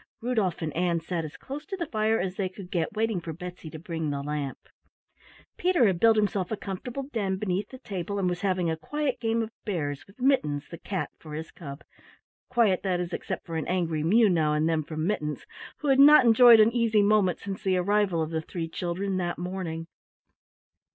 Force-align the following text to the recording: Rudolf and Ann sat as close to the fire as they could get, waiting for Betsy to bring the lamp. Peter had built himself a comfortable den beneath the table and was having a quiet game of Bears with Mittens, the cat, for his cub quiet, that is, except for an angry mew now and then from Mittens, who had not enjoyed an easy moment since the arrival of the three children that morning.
Rudolf 0.19 0.63
and 0.63 0.75
Ann 0.75 0.99
sat 0.99 1.23
as 1.23 1.37
close 1.37 1.63
to 1.67 1.77
the 1.77 1.85
fire 1.85 2.19
as 2.19 2.35
they 2.35 2.49
could 2.49 2.71
get, 2.71 2.93
waiting 2.95 3.21
for 3.21 3.33
Betsy 3.33 3.69
to 3.69 3.77
bring 3.77 4.09
the 4.09 4.23
lamp. 4.23 4.57
Peter 5.57 5.85
had 5.85 5.99
built 5.99 6.15
himself 6.17 6.49
a 6.49 6.57
comfortable 6.57 7.03
den 7.13 7.37
beneath 7.37 7.69
the 7.69 7.77
table 7.77 8.17
and 8.17 8.27
was 8.27 8.41
having 8.41 8.67
a 8.67 8.75
quiet 8.75 9.19
game 9.19 9.43
of 9.43 9.51
Bears 9.63 10.07
with 10.07 10.19
Mittens, 10.19 10.67
the 10.71 10.79
cat, 10.79 11.11
for 11.19 11.35
his 11.35 11.51
cub 11.51 11.83
quiet, 12.49 12.81
that 12.81 12.99
is, 12.99 13.13
except 13.13 13.45
for 13.45 13.57
an 13.57 13.67
angry 13.67 14.01
mew 14.01 14.27
now 14.27 14.53
and 14.53 14.67
then 14.67 14.81
from 14.81 15.05
Mittens, 15.05 15.45
who 15.81 15.89
had 15.89 15.99
not 15.99 16.25
enjoyed 16.25 16.59
an 16.59 16.71
easy 16.71 17.03
moment 17.03 17.37
since 17.37 17.61
the 17.61 17.77
arrival 17.77 18.23
of 18.23 18.31
the 18.31 18.41
three 18.41 18.67
children 18.67 19.17
that 19.17 19.37
morning. 19.37 19.85